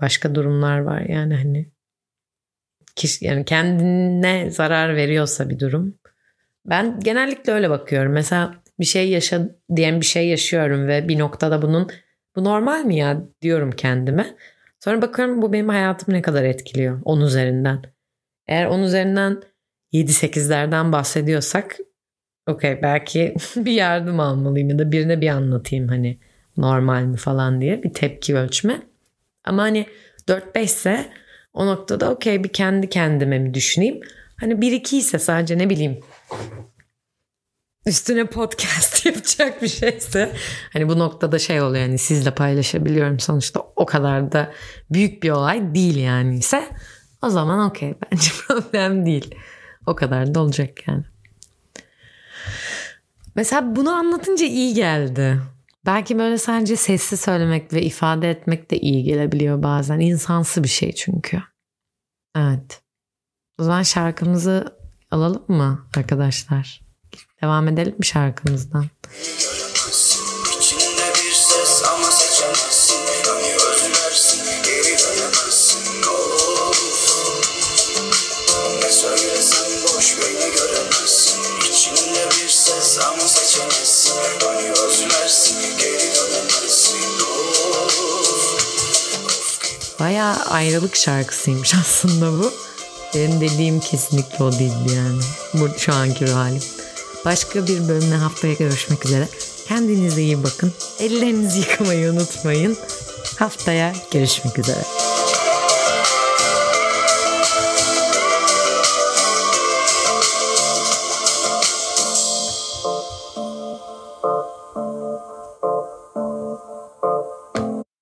başka 0.00 0.34
durumlar 0.34 0.78
var 0.78 1.00
yani 1.00 1.34
hani 1.34 1.72
kişi 2.96 3.24
yani 3.24 3.44
kendine 3.44 4.50
zarar 4.50 4.96
veriyorsa 4.96 5.48
bir 5.50 5.58
durum. 5.58 5.98
Ben 6.66 7.00
genellikle 7.00 7.52
öyle 7.52 7.70
bakıyorum. 7.70 8.12
Mesela 8.12 8.54
bir 8.80 8.84
şey 8.84 9.10
yaşa 9.10 9.48
diyen 9.76 10.00
bir 10.00 10.06
şey 10.06 10.28
yaşıyorum 10.28 10.86
ve 10.88 11.08
bir 11.08 11.18
noktada 11.18 11.62
bunun 11.62 11.90
bu 12.36 12.44
normal 12.44 12.84
mi 12.84 12.96
ya 12.96 13.22
diyorum 13.42 13.70
kendime. 13.70 14.36
Sonra 14.80 15.02
bakıyorum 15.02 15.42
bu 15.42 15.52
benim 15.52 15.68
hayatımı 15.68 16.16
ne 16.16 16.22
kadar 16.22 16.44
etkiliyor 16.44 17.00
10 17.04 17.20
üzerinden. 17.20 17.82
Eğer 18.46 18.66
10 18.66 18.80
üzerinden 18.80 19.42
7-8'lerden 19.92 20.92
bahsediyorsak 20.92 21.76
okey 22.46 22.82
belki 22.82 23.34
bir 23.56 23.72
yardım 23.72 24.20
almalıyım 24.20 24.68
ya 24.68 24.78
da 24.78 24.92
birine 24.92 25.20
bir 25.20 25.28
anlatayım 25.28 25.88
hani 25.88 26.18
normal 26.56 27.02
mi 27.02 27.16
falan 27.16 27.60
diye 27.60 27.82
bir 27.82 27.94
tepki 27.94 28.36
ölçme. 28.36 28.82
Ama 29.44 29.62
hani 29.62 29.86
4-5 30.28 30.62
ise 30.62 31.06
o 31.52 31.66
noktada 31.66 32.10
okey 32.10 32.44
bir 32.44 32.48
kendi 32.48 32.88
kendime 32.88 33.38
mi 33.38 33.54
düşüneyim. 33.54 34.00
Hani 34.40 34.54
1-2 34.54 34.96
ise 34.96 35.18
sadece 35.18 35.58
ne 35.58 35.70
bileyim 35.70 36.00
üstüne 37.86 38.24
podcast 38.26 39.06
yapacak 39.06 39.62
bir 39.62 39.68
şeyse 39.68 40.32
hani 40.72 40.88
bu 40.88 40.98
noktada 40.98 41.38
şey 41.38 41.60
oluyor 41.60 41.82
yani 41.84 41.98
sizle 41.98 42.34
paylaşabiliyorum 42.34 43.20
sonuçta 43.20 43.60
o 43.76 43.86
kadar 43.86 44.32
da 44.32 44.52
büyük 44.90 45.22
bir 45.22 45.30
olay 45.30 45.74
değil 45.74 45.96
yani 45.96 46.38
ise 46.38 46.68
o 47.22 47.30
zaman 47.30 47.70
okey 47.70 47.94
bence 48.12 48.30
problem 48.48 49.06
değil. 49.06 49.34
O 49.86 49.94
kadar 49.94 50.34
da 50.34 50.40
olacak 50.40 50.88
yani. 50.88 51.04
Mesela 53.34 53.76
bunu 53.76 53.90
anlatınca 53.90 54.46
iyi 54.46 54.74
geldi. 54.74 55.40
Belki 55.86 56.18
böyle 56.18 56.38
sadece 56.38 56.76
sesli 56.76 57.16
söylemek 57.16 57.72
ve 57.72 57.82
ifade 57.82 58.30
etmek 58.30 58.70
de 58.70 58.78
iyi 58.78 59.04
gelebiliyor 59.04 59.62
bazen. 59.62 60.00
İnsansı 60.00 60.64
bir 60.64 60.68
şey 60.68 60.92
çünkü. 60.92 61.42
Evet. 62.36 62.82
O 63.58 63.62
zaman 63.62 63.82
şarkımızı 63.82 64.78
alalım 65.10 65.44
mı 65.48 65.86
arkadaşlar? 65.96 66.81
Devam 67.42 67.68
edelim 67.68 67.94
mi 67.98 68.06
şarkımızdan? 68.06 68.86
Baya 90.00 90.36
ayrılık 90.50 90.96
şarkısıymış 90.96 91.74
aslında 91.80 92.32
bu. 92.32 92.52
Benim 93.14 93.40
dediğim 93.40 93.80
kesinlikle 93.80 94.44
o 94.44 94.52
değildi 94.52 94.94
yani. 94.96 95.22
Bu 95.54 95.78
şu 95.78 95.94
anki 95.94 96.26
ruh 96.26 96.34
halim. 96.34 96.62
Başka 97.24 97.66
bir 97.66 97.88
bölümle 97.88 98.14
haftaya 98.14 98.54
görüşmek 98.54 99.04
üzere. 99.04 99.28
Kendinize 99.68 100.22
iyi 100.22 100.42
bakın. 100.42 100.72
Ellerinizi 101.00 101.58
yıkamayı 101.58 102.10
unutmayın. 102.10 102.76
Haftaya 103.38 103.92
görüşmek 104.12 104.58
üzere. 104.58 105.11